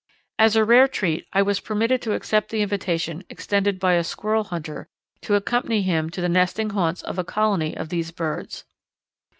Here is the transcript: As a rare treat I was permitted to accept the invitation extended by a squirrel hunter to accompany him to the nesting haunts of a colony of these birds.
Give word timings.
As 0.39 0.55
a 0.55 0.65
rare 0.65 0.87
treat 0.87 1.27
I 1.31 1.43
was 1.43 1.59
permitted 1.59 2.01
to 2.01 2.13
accept 2.15 2.49
the 2.49 2.63
invitation 2.63 3.23
extended 3.29 3.77
by 3.79 3.93
a 3.93 4.03
squirrel 4.03 4.45
hunter 4.45 4.87
to 5.21 5.35
accompany 5.35 5.83
him 5.83 6.09
to 6.09 6.21
the 6.21 6.27
nesting 6.27 6.71
haunts 6.71 7.03
of 7.03 7.19
a 7.19 7.23
colony 7.23 7.77
of 7.77 7.89
these 7.89 8.09
birds. 8.09 8.65